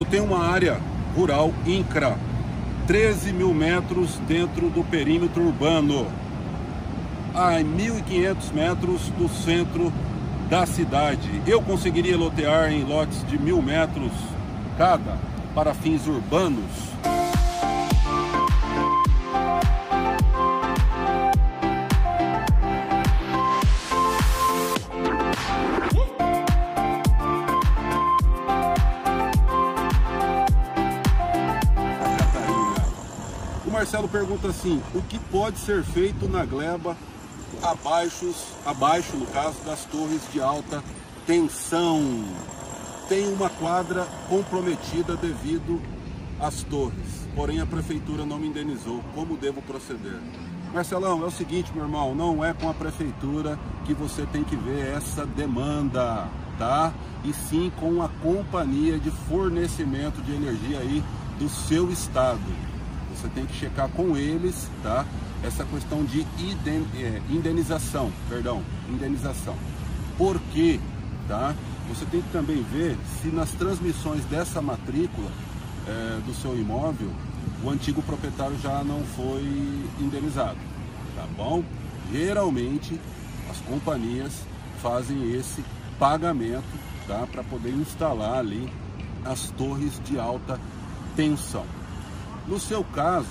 Eu 0.00 0.08
tenho 0.08 0.26
uma 0.26 0.46
área 0.46 0.80
rural 1.16 1.52
INCRA, 1.66 2.16
13 2.86 3.32
mil 3.32 3.52
metros 3.52 4.16
dentro 4.28 4.70
do 4.70 4.84
perímetro 4.84 5.42
urbano, 5.42 6.06
a 7.34 7.54
1.500 7.54 8.52
metros 8.54 9.08
do 9.18 9.28
centro 9.28 9.92
da 10.48 10.64
cidade. 10.66 11.42
Eu 11.48 11.60
conseguiria 11.60 12.16
lotear 12.16 12.70
em 12.72 12.84
lotes 12.84 13.26
de 13.26 13.36
mil 13.36 13.60
metros 13.60 14.12
cada 14.78 15.18
para 15.52 15.74
fins 15.74 16.06
urbanos? 16.06 16.70
Marcelo 33.78 34.08
pergunta 34.08 34.48
assim: 34.48 34.82
o 34.92 35.00
que 35.02 35.20
pode 35.30 35.56
ser 35.60 35.84
feito 35.84 36.28
na 36.28 36.44
gleba 36.44 36.96
abaixo, 37.62 38.34
abaixo 38.66 39.16
no 39.16 39.24
caso 39.26 39.54
das 39.64 39.84
torres 39.84 40.20
de 40.32 40.40
alta 40.40 40.82
tensão? 41.24 42.02
Tem 43.08 43.32
uma 43.32 43.48
quadra 43.48 44.04
comprometida 44.28 45.16
devido 45.16 45.80
às 46.40 46.64
torres, 46.64 47.28
porém 47.36 47.60
a 47.60 47.66
prefeitura 47.66 48.26
não 48.26 48.36
me 48.40 48.48
indenizou. 48.48 49.00
Como 49.14 49.36
devo 49.36 49.62
proceder? 49.62 50.20
Marcelão, 50.74 51.22
é 51.22 51.26
o 51.26 51.30
seguinte, 51.30 51.70
meu 51.72 51.84
irmão, 51.84 52.16
não 52.16 52.44
é 52.44 52.52
com 52.52 52.68
a 52.68 52.74
prefeitura 52.74 53.56
que 53.86 53.94
você 53.94 54.26
tem 54.26 54.42
que 54.42 54.56
ver 54.56 54.88
essa 54.88 55.24
demanda, 55.24 56.26
tá? 56.58 56.92
E 57.24 57.32
sim 57.32 57.70
com 57.78 58.02
a 58.02 58.08
companhia 58.08 58.98
de 58.98 59.12
fornecimento 59.28 60.20
de 60.20 60.34
energia 60.34 60.80
aí 60.80 61.00
do 61.38 61.48
seu 61.48 61.88
estado. 61.92 62.77
Você 63.20 63.28
tem 63.28 63.44
que 63.46 63.54
checar 63.54 63.88
com 63.88 64.16
eles, 64.16 64.70
tá? 64.82 65.04
Essa 65.42 65.64
questão 65.64 66.04
de 66.04 66.20
é, 66.20 67.22
indenização, 67.30 68.12
perdão, 68.28 68.62
indenização. 68.88 69.56
Por 70.16 70.38
quê, 70.52 70.78
tá? 71.26 71.54
Você 71.88 72.04
tem 72.04 72.22
que 72.22 72.30
também 72.30 72.62
ver 72.62 72.96
se 73.20 73.28
nas 73.28 73.50
transmissões 73.50 74.24
dessa 74.26 74.62
matrícula 74.62 75.30
é, 75.86 76.20
do 76.24 76.34
seu 76.34 76.56
imóvel 76.56 77.10
o 77.64 77.70
antigo 77.70 78.02
proprietário 78.02 78.56
já 78.60 78.84
não 78.84 79.02
foi 79.16 79.42
indenizado, 79.98 80.58
tá 81.16 81.26
bom? 81.36 81.64
Geralmente 82.12 83.00
as 83.50 83.58
companhias 83.60 84.32
fazem 84.80 85.32
esse 85.32 85.64
pagamento, 85.98 86.68
tá? 87.06 87.26
Para 87.30 87.42
poder 87.42 87.70
instalar 87.70 88.38
ali 88.38 88.72
as 89.24 89.50
torres 89.50 90.00
de 90.04 90.18
alta 90.18 90.60
tensão. 91.16 91.64
No 92.48 92.58
seu 92.58 92.82
caso, 92.82 93.26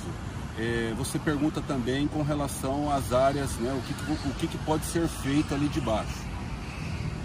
é, 0.59 0.93
você 0.95 1.17
pergunta 1.17 1.59
também 1.59 2.07
com 2.07 2.21
relação 2.21 2.91
às 2.91 3.11
áreas, 3.11 3.55
né, 3.55 3.73
o, 3.73 3.81
que, 3.81 4.29
o 4.29 4.33
que, 4.35 4.47
que 4.47 4.57
pode 4.59 4.85
ser 4.85 5.07
feito 5.07 5.55
ali 5.55 5.67
de 5.67 5.81
baixo. 5.81 6.21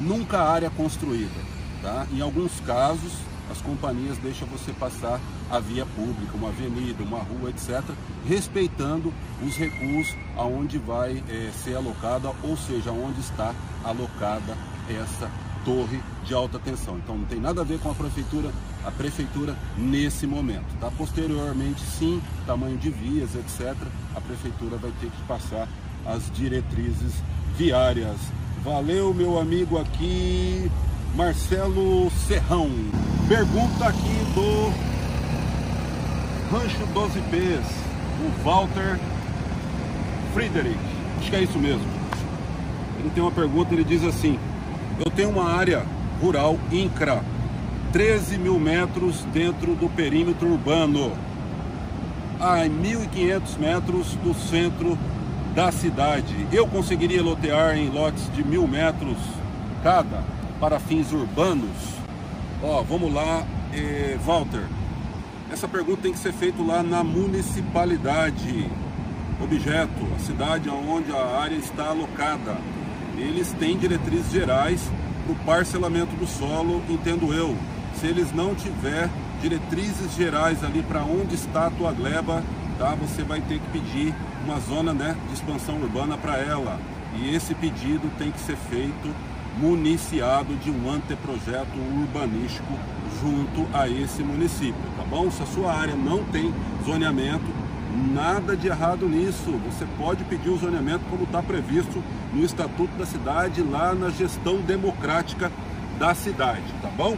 Nunca 0.00 0.40
área 0.40 0.70
construída. 0.70 1.52
Tá? 1.82 2.06
Em 2.10 2.22
alguns 2.22 2.60
casos, 2.60 3.12
as 3.50 3.60
companhias 3.60 4.16
deixam 4.16 4.48
você 4.48 4.72
passar 4.72 5.20
a 5.50 5.58
via 5.58 5.84
pública, 5.84 6.34
uma 6.34 6.48
avenida, 6.48 7.02
uma 7.02 7.18
rua, 7.18 7.50
etc., 7.50 7.82
respeitando 8.26 9.12
os 9.46 9.54
recuos 9.56 10.16
aonde 10.34 10.78
vai 10.78 11.22
é, 11.28 11.50
ser 11.62 11.76
alocada, 11.76 12.32
ou 12.42 12.56
seja, 12.56 12.90
onde 12.90 13.20
está 13.20 13.54
alocada 13.84 14.56
essa 14.88 15.30
torre 15.62 16.00
de 16.24 16.34
alta 16.34 16.58
tensão. 16.58 16.98
Então 16.98 17.16
não 17.16 17.24
tem 17.24 17.40
nada 17.40 17.60
a 17.60 17.64
ver 17.64 17.78
com 17.78 17.90
a 17.90 17.94
prefeitura, 17.94 18.50
a 18.84 18.90
prefeitura 18.90 19.56
nesse 19.76 20.26
momento. 20.26 20.66
Tá? 20.80 20.90
Posteriormente, 20.96 21.80
sim, 21.80 22.22
tamanho 22.46 22.76
de 22.76 22.90
vias, 22.90 23.34
etc. 23.34 23.74
A 24.14 24.20
prefeitura 24.20 24.76
vai 24.76 24.92
ter 25.00 25.10
que 25.10 25.22
passar 25.22 25.68
as 26.06 26.30
diretrizes 26.32 27.14
viárias. 27.56 28.16
Valeu, 28.64 29.12
meu 29.12 29.38
amigo 29.38 29.78
aqui, 29.78 30.70
Marcelo 31.14 32.10
Serrão. 32.26 32.70
Pergunta 33.28 33.86
aqui 33.86 34.16
do 34.34 34.72
Rancho 36.50 36.86
12Ps, 36.94 37.64
o 38.20 38.44
Walter 38.44 38.98
Friedrich. 40.34 40.78
Acho 41.18 41.30
que 41.30 41.36
é 41.36 41.42
isso 41.42 41.58
mesmo. 41.58 41.86
Ele 42.98 43.10
tem 43.10 43.22
uma 43.22 43.32
pergunta, 43.32 43.74
ele 43.74 43.84
diz 43.84 44.04
assim: 44.04 44.38
Eu 45.04 45.10
tenho 45.10 45.30
uma 45.30 45.50
área 45.50 45.84
rural 46.22 46.56
INCRA, 46.70 47.20
13 47.92 48.38
mil 48.38 48.58
metros 48.60 49.24
dentro 49.32 49.74
do 49.74 49.88
perímetro 49.88 50.48
urbano, 50.48 51.12
a 52.38 52.58
1.500 52.58 53.58
metros 53.58 54.14
do 54.16 54.32
centro 54.32 54.96
da 55.52 55.72
cidade. 55.72 56.46
Eu 56.52 56.66
conseguiria 56.68 57.22
lotear 57.22 57.76
em 57.76 57.90
lotes 57.90 58.32
de 58.32 58.44
mil 58.44 58.68
metros 58.68 59.18
cada 59.82 60.22
para 60.60 60.78
fins 60.78 61.12
urbanos? 61.12 61.76
Ó, 62.62 62.82
vamos 62.82 63.12
lá, 63.12 63.44
eh, 63.74 64.16
Walter. 64.24 64.64
Essa 65.50 65.66
pergunta 65.66 66.02
tem 66.02 66.12
que 66.12 66.18
ser 66.18 66.32
feita 66.32 66.62
lá 66.62 66.84
na 66.84 67.02
municipalidade. 67.02 68.70
Objeto, 69.42 70.06
a 70.14 70.20
cidade 70.20 70.70
onde 70.70 71.10
a 71.10 71.40
área 71.40 71.56
está 71.56 71.86
alocada. 71.86 72.56
Eles 73.18 73.52
têm 73.58 73.76
diretrizes 73.76 74.30
gerais 74.30 74.88
para 75.22 75.32
o 75.32 75.36
parcelamento 75.44 76.14
do 76.16 76.26
solo, 76.26 76.82
entendo 76.88 77.32
eu. 77.32 77.56
Se 77.94 78.06
eles 78.06 78.32
não 78.32 78.54
tiver 78.54 79.08
diretrizes 79.40 80.14
gerais 80.14 80.62
ali 80.62 80.82
para 80.82 81.02
onde 81.02 81.34
está 81.34 81.66
a 81.66 81.70
tua 81.70 81.92
gleba, 81.92 82.42
tá? 82.78 82.94
Você 82.94 83.22
vai 83.22 83.40
ter 83.40 83.58
que 83.58 83.68
pedir 83.70 84.14
uma 84.44 84.58
zona 84.60 84.92
né, 84.92 85.16
de 85.28 85.34
expansão 85.34 85.76
urbana 85.76 86.16
para 86.16 86.38
ela. 86.38 86.78
E 87.16 87.34
esse 87.34 87.54
pedido 87.54 88.10
tem 88.18 88.30
que 88.30 88.40
ser 88.40 88.56
feito 88.56 89.14
municiado 89.58 90.54
de 90.56 90.70
um 90.70 90.90
anteprojeto 90.90 91.78
urbanístico 92.00 92.72
junto 93.20 93.68
a 93.76 93.88
esse 93.88 94.22
município, 94.22 94.82
tá 94.96 95.04
bom? 95.04 95.30
Se 95.30 95.42
a 95.42 95.46
sua 95.46 95.72
área 95.72 95.94
não 95.94 96.24
tem 96.24 96.52
zoneamento, 96.84 97.44
nada 98.02 98.56
de 98.56 98.68
errado 98.68 99.08
nisso. 99.08 99.50
Você 99.66 99.86
pode 99.96 100.24
pedir 100.24 100.50
o 100.50 100.58
zoneamento 100.58 101.04
como 101.08 101.24
está 101.24 101.42
previsto 101.42 102.02
no 102.32 102.44
Estatuto 102.44 102.96
da 102.98 103.06
Cidade, 103.06 103.62
lá 103.62 103.94
na 103.94 104.10
gestão 104.10 104.56
democrática 104.60 105.50
da 105.98 106.14
cidade, 106.14 106.64
tá 106.80 106.88
bom? 106.88 107.16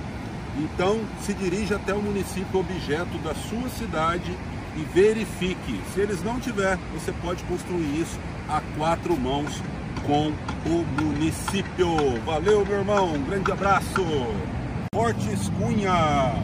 Então, 0.56 1.00
se 1.20 1.32
dirija 1.32 1.76
até 1.76 1.94
o 1.94 2.02
município 2.02 2.60
objeto 2.60 3.18
da 3.18 3.34
sua 3.34 3.68
cidade 3.68 4.30
e 4.76 4.80
verifique. 4.94 5.80
Se 5.92 6.00
eles 6.00 6.22
não 6.22 6.38
tiver, 6.38 6.78
você 6.92 7.12
pode 7.12 7.42
construir 7.44 8.00
isso 8.00 8.18
a 8.48 8.60
quatro 8.76 9.18
mãos 9.18 9.62
com 10.06 10.32
o 10.66 10.84
município. 11.02 11.88
Valeu, 12.24 12.64
meu 12.64 12.78
irmão. 12.78 13.14
Um 13.14 13.24
grande 13.24 13.50
abraço. 13.50 14.04
Fortes 14.94 15.48
Cunha. 15.58 16.34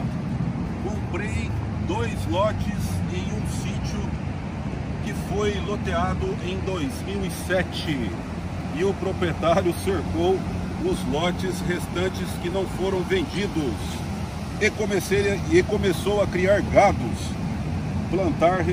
Comprei 0.83 1.49
dois 1.87 2.25
lotes 2.27 2.83
em 3.13 3.33
um 3.33 3.47
sítio 3.47 3.99
que 5.03 5.13
foi 5.29 5.59
loteado 5.59 6.27
em 6.45 6.57
2007 6.65 8.11
e 8.75 8.83
o 8.83 8.93
proprietário 8.93 9.73
cercou 9.83 10.39
os 10.83 11.05
lotes 11.11 11.59
restantes 11.61 12.27
que 12.41 12.49
não 12.49 12.65
foram 12.65 13.01
vendidos 13.01 13.73
e, 14.59 14.69
comecei, 14.69 15.39
e 15.51 15.63
começou 15.63 16.21
a 16.21 16.27
criar 16.27 16.61
gados, 16.61 17.17
plantar 18.09 18.63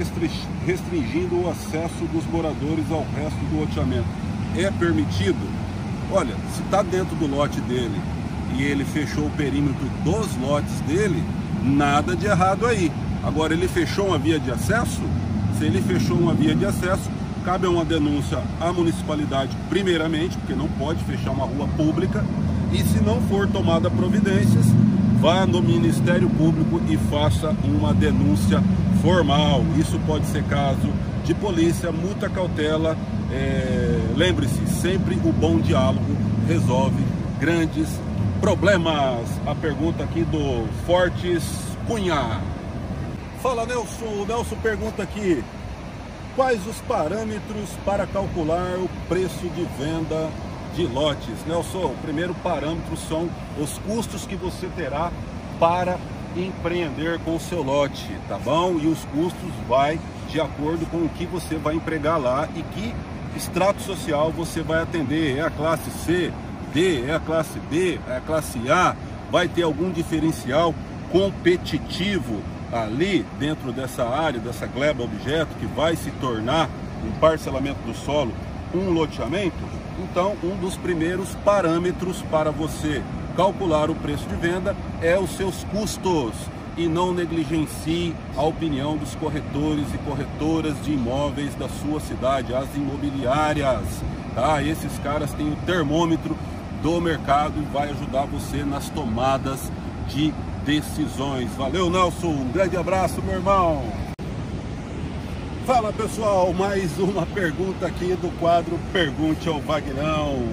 restringindo 0.66 1.42
o 1.42 1.50
acesso 1.50 2.04
dos 2.12 2.26
moradores 2.26 2.90
ao 2.90 3.06
resto 3.14 3.38
do 3.50 3.60
loteamento 3.60 4.06
é 4.56 4.70
permitido? 4.70 5.38
Olha, 6.10 6.34
se 6.54 6.62
está 6.62 6.82
dentro 6.82 7.14
do 7.16 7.26
lote 7.26 7.60
dele 7.62 8.00
e 8.56 8.62
ele 8.62 8.84
fechou 8.84 9.26
o 9.26 9.30
perímetro 9.30 9.86
dos 10.04 10.36
lotes 10.36 10.80
dele, 10.80 11.22
nada 11.62 12.16
de 12.16 12.26
errado 12.26 12.66
aí. 12.66 12.90
Agora, 13.22 13.52
ele 13.52 13.68
fechou 13.68 14.08
uma 14.08 14.18
via 14.18 14.38
de 14.38 14.50
acesso? 14.50 15.02
Se 15.58 15.64
ele 15.64 15.82
fechou 15.82 16.16
uma 16.16 16.32
via 16.32 16.54
de 16.54 16.64
acesso, 16.64 17.10
cabe 17.44 17.66
uma 17.66 17.84
denúncia 17.84 18.38
à 18.60 18.72
municipalidade, 18.72 19.56
primeiramente, 19.68 20.36
porque 20.38 20.54
não 20.54 20.68
pode 20.68 21.02
fechar 21.04 21.32
uma 21.32 21.44
rua 21.44 21.68
pública, 21.76 22.24
e 22.72 22.78
se 22.82 23.02
não 23.02 23.20
for 23.22 23.48
tomada 23.48 23.90
providências, 23.90 24.66
vá 25.20 25.46
no 25.46 25.60
Ministério 25.60 26.28
Público 26.30 26.80
e 26.88 26.96
faça 26.96 27.54
uma 27.64 27.92
denúncia 27.92 28.62
formal. 29.02 29.64
Isso 29.76 29.98
pode 30.06 30.26
ser 30.26 30.44
caso 30.44 30.92
de 31.24 31.34
polícia, 31.34 31.90
multa 31.90 32.28
cautela 32.28 32.96
é, 33.30 33.98
Lembre-se, 34.16 34.66
sempre 34.80 35.16
o 35.16 35.32
bom 35.32 35.58
diálogo 35.58 36.16
resolve 36.46 37.02
grandes 37.38 37.88
problemas. 38.40 39.28
A 39.46 39.54
pergunta 39.54 40.02
aqui 40.02 40.24
do 40.24 40.66
Fortes 40.86 41.42
Cunha. 41.86 42.40
Fala 43.42 43.64
Nelson, 43.64 44.04
o 44.04 44.26
Nelson 44.26 44.56
pergunta 44.56 45.00
aqui: 45.00 45.44
quais 46.34 46.66
os 46.66 46.80
parâmetros 46.80 47.70
para 47.84 48.04
calcular 48.04 48.76
o 48.78 48.90
preço 49.08 49.48
de 49.50 49.64
venda 49.78 50.28
de 50.74 50.84
lotes? 50.84 51.46
Nelson, 51.46 51.86
o 51.86 51.96
primeiro 52.02 52.34
parâmetro 52.42 52.96
são 52.96 53.28
os 53.56 53.78
custos 53.78 54.26
que 54.26 54.34
você 54.34 54.66
terá 54.74 55.12
para 55.60 55.98
empreender 56.36 57.20
com 57.20 57.36
o 57.36 57.40
seu 57.40 57.62
lote, 57.62 58.10
tá 58.28 58.38
bom? 58.38 58.76
E 58.80 58.88
os 58.88 59.04
custos 59.04 59.52
vai 59.68 60.00
de 60.28 60.40
acordo 60.40 60.84
com 60.86 60.98
o 60.98 61.08
que 61.08 61.24
você 61.24 61.54
vai 61.54 61.76
empregar 61.76 62.20
lá 62.20 62.48
e 62.56 62.62
que 62.62 62.92
extrato 63.36 63.80
social 63.82 64.32
você 64.32 64.62
vai 64.62 64.82
atender. 64.82 65.38
É 65.38 65.42
a 65.42 65.50
classe 65.50 65.88
C, 66.04 66.32
D, 66.74 67.04
é 67.06 67.14
a 67.14 67.20
classe 67.20 67.60
B, 67.70 68.00
é 68.08 68.16
a 68.16 68.20
classe 68.20 68.58
A, 68.68 68.96
vai 69.30 69.46
ter 69.46 69.62
algum 69.62 69.92
diferencial 69.92 70.74
competitivo 71.12 72.42
ali 72.72 73.24
dentro 73.38 73.72
dessa 73.72 74.08
área, 74.08 74.40
dessa 74.40 74.66
gleba 74.66 75.02
objeto 75.02 75.54
que 75.58 75.66
vai 75.66 75.96
se 75.96 76.10
tornar 76.12 76.68
um 77.04 77.12
parcelamento 77.18 77.80
do 77.86 77.94
solo, 77.94 78.32
um 78.74 78.90
loteamento, 78.90 79.56
então 80.02 80.36
um 80.42 80.56
dos 80.56 80.76
primeiros 80.76 81.34
parâmetros 81.44 82.22
para 82.30 82.50
você 82.50 83.02
calcular 83.36 83.90
o 83.90 83.94
preço 83.94 84.26
de 84.28 84.34
venda 84.34 84.76
é 85.00 85.18
os 85.18 85.30
seus 85.30 85.64
custos 85.64 86.34
e 86.76 86.86
não 86.86 87.12
negligencie 87.12 88.14
a 88.36 88.42
opinião 88.42 88.96
dos 88.96 89.14
corretores 89.16 89.86
e 89.92 89.98
corretoras 89.98 90.80
de 90.84 90.92
imóveis 90.92 91.54
da 91.56 91.68
sua 91.68 91.98
cidade, 91.98 92.54
as 92.54 92.72
imobiliárias, 92.76 94.02
tá? 94.34 94.62
Esses 94.62 94.96
caras 94.98 95.32
têm 95.32 95.52
o 95.52 95.56
termômetro 95.66 96.36
do 96.82 97.00
mercado 97.00 97.54
e 97.60 97.72
vai 97.72 97.90
ajudar 97.90 98.26
você 98.26 98.62
nas 98.62 98.88
tomadas 98.90 99.72
de 100.08 100.32
decisões. 100.68 101.50
Valeu, 101.56 101.88
Nelson. 101.88 102.26
Um 102.26 102.52
grande 102.52 102.76
abraço, 102.76 103.22
meu 103.22 103.36
irmão. 103.36 103.82
Fala 105.66 105.90
pessoal, 105.94 106.52
mais 106.52 106.98
uma 106.98 107.24
pergunta 107.24 107.86
aqui 107.86 108.14
do 108.14 108.30
quadro 108.38 108.78
Pergunte 108.92 109.48
ao 109.48 109.60
Vagnão. 109.60 110.46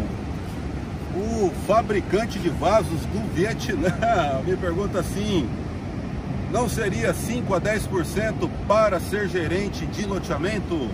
O 1.15 1.51
fabricante 1.67 2.39
de 2.39 2.49
vasos 2.49 3.01
do 3.07 3.33
Vietnã 3.33 3.91
me 4.47 4.55
pergunta 4.55 4.99
assim: 4.99 5.49
não 6.49 6.69
seria 6.69 7.13
5 7.13 7.53
a 7.53 7.59
10% 7.59 8.49
para 8.69 9.01
ser 9.01 9.27
gerente 9.27 9.85
de 9.85 10.05
loteamento? 10.05 10.89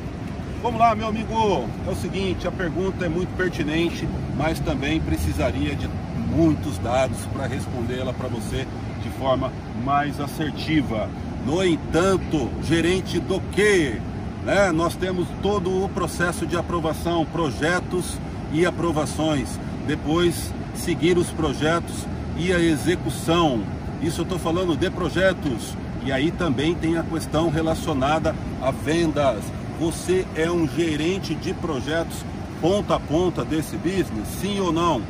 Vamos 0.64 0.80
lá, 0.80 0.96
meu 0.96 1.08
amigo. 1.08 1.68
É 1.88 1.92
o 1.92 1.96
seguinte, 1.96 2.48
a 2.48 2.52
pergunta 2.52 3.06
é 3.06 3.10
muito 3.10 3.36
pertinente, 3.38 4.08
mas 4.36 4.60
também 4.60 5.00
precisaria 5.00 5.76
de 5.76 5.88
muitos 6.31 6.78
dados 6.78 7.19
para 7.33 7.45
respondê-la 7.45 8.13
para 8.13 8.28
você 8.28 8.66
de 9.04 9.10
forma 9.12 9.51
mais 9.83 10.19
assertiva. 10.19 11.10
No 11.45 11.63
entanto, 11.63 12.50
gerente 12.63 13.19
do 13.19 13.42
que? 13.51 14.00
Né? 14.44 14.72
Nós 14.72 14.95
temos 14.95 15.28
todo 15.42 15.83
o 15.83 15.89
processo 15.89 16.45
de 16.45 16.56
aprovação, 16.56 17.25
projetos 17.25 18.18
e 18.54 18.66
aprovações. 18.66 19.60
Depois, 19.86 20.54
seguir 20.75 21.18
os 21.18 21.30
projetos 21.31 22.06
e 22.38 22.54
a 22.54 22.60
execução. 22.60 23.62
Isso 24.01 24.22
eu 24.22 24.24
estou 24.24 24.39
falando 24.39 24.75
de 24.75 24.89
projetos. 24.89 25.75
E 26.04 26.12
aí 26.12 26.31
também 26.31 26.74
tem 26.74 26.98
a 26.98 27.04
questão 27.04 27.50
relacionada 27.50 28.36
a 28.62 28.72
vendas. 28.72 29.44
Você 29.80 30.25
é 30.36 30.50
um 30.50 30.68
gerente 30.68 31.36
de 31.36 31.54
projetos 31.54 32.24
ponta 32.62 32.95
a 32.95 33.00
ponta 33.00 33.44
desse 33.44 33.75
business? 33.75 34.27
Sim 34.39 34.60
ou 34.60 34.72
não? 34.72 35.01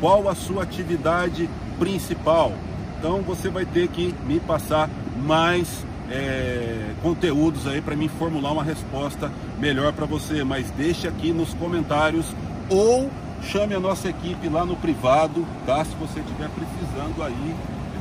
Qual 0.00 0.28
a 0.28 0.34
sua 0.34 0.62
atividade 0.62 1.48
principal? 1.78 2.52
Então 2.98 3.20
você 3.22 3.48
vai 3.48 3.64
ter 3.64 3.88
que 3.88 4.14
me 4.26 4.40
passar 4.40 4.88
mais 5.24 5.84
é, 6.10 6.90
conteúdos 7.02 7.66
aí 7.66 7.80
para 7.80 7.96
me 7.96 8.08
formular 8.08 8.52
uma 8.52 8.62
resposta 8.62 9.30
melhor 9.58 9.92
para 9.92 10.06
você. 10.06 10.44
Mas 10.44 10.70
deixe 10.70 11.06
aqui 11.06 11.32
nos 11.32 11.52
comentários 11.54 12.26
ou 12.68 13.10
chame 13.42 13.74
a 13.74 13.80
nossa 13.80 14.08
equipe 14.08 14.48
lá 14.48 14.64
no 14.64 14.76
privado, 14.76 15.46
tá? 15.66 15.84
Se 15.84 15.94
você 15.96 16.20
estiver 16.20 16.48
precisando 16.50 17.22
aí 17.22 17.54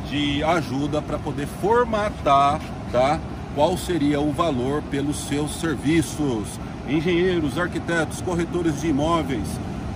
de 0.10 0.44
ajuda 0.44 1.02
para 1.02 1.18
poder 1.18 1.48
formatar, 1.62 2.62
tá? 2.92 3.20
Qual 3.56 3.78
seria 3.78 4.22
o 4.22 4.32
valor 4.32 4.84
pelos 4.84 5.28
seus 5.28 5.60
serviços? 5.60 6.60
Engenheiros, 6.88 7.58
arquitetos, 7.58 8.22
corretores 8.22 8.82
de 8.82 8.88
imóveis, 8.88 9.48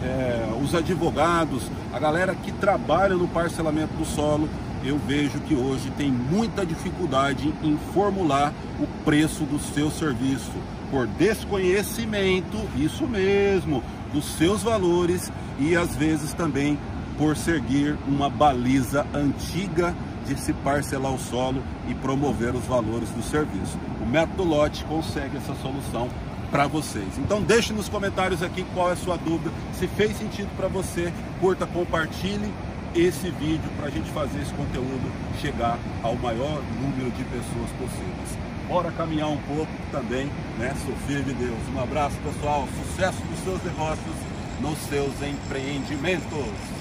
é, 0.03 0.50
os 0.62 0.74
advogados, 0.74 1.63
a 1.94 2.00
galera 2.00 2.36
que 2.36 2.51
trabalha 2.51 3.15
no 3.15 3.27
parcelamento 3.27 3.94
do 3.94 4.06
solo, 4.06 4.50
eu 4.83 4.98
vejo 4.98 5.39
que 5.42 5.53
hoje 5.53 5.92
tem 5.92 6.12
muita 6.12 6.65
dificuldade 6.65 7.53
em 7.62 7.77
formular 7.94 8.51
o 8.80 8.88
preço 9.03 9.44
do 9.44 9.59
seu 9.59 9.92
serviço 9.92 10.51
por 10.89 11.07
desconhecimento, 11.07 12.57
isso 12.75 13.07
mesmo, 13.07 13.83
dos 14.12 14.25
seus 14.25 14.63
valores 14.63 15.31
e 15.59 15.75
às 15.75 15.95
vezes 15.95 16.33
também 16.33 16.77
por 17.18 17.38
seguir 17.38 17.95
uma 18.07 18.30
baliza 18.30 19.06
antiga 19.13 19.95
de 20.25 20.36
se 20.39 20.53
parcelar 20.53 21.13
o 21.13 21.19
solo 21.19 21.62
e 21.88 21.94
promover 21.94 22.56
os 22.56 22.65
valores 22.65 23.09
do 23.09 23.21
serviço. 23.21 23.77
O 24.01 24.06
método 24.06 24.44
lote 24.44 24.83
consegue 24.86 25.38
essa 25.38 25.53
solução 25.62 26.09
para 26.51 26.68
vocês. 26.68 27.18
Então 27.18 27.42
deixe 27.42 27.74
nos 27.74 27.88
comentários 27.88 28.44
aqui 28.44 28.65
qual 28.74 28.89
é 28.89 28.94
a 28.94 28.98
sua 28.98 29.18
dúvida, 29.18 29.51
se 29.80 29.88
fez 29.88 30.18
sentido 30.18 30.50
para 30.57 30.68
você, 30.68 31.12
curta, 31.39 31.65
compartilhe 31.65 32.53
esse 32.94 33.30
vídeo 33.31 33.69
para 33.77 33.88
a 33.88 33.89
gente 33.89 34.12
fazer 34.12 34.42
esse 34.42 34.53
conteúdo 34.53 35.12
chegar 35.39 35.80
ao 36.03 36.15
maior 36.15 36.62
número 36.81 37.09
de 37.12 37.24
pessoas 37.24 37.69
possíveis. 37.80 38.38
Bora 38.68 38.92
caminhar 38.92 39.30
um 39.30 39.38
pouco 39.38 39.71
também, 39.92 40.30
né? 40.57 40.74
Sou 40.86 40.95
filho 41.07 41.24
de 41.24 41.33
Deus. 41.33 41.57
Um 41.75 41.81
abraço, 41.81 42.15
pessoal. 42.18 42.68
Sucesso 42.83 43.18
nos 43.30 43.39
seus 43.39 43.63
negócios, 43.63 44.15
nos 44.62 44.77
seus 44.89 45.13
empreendimentos. 45.21 46.80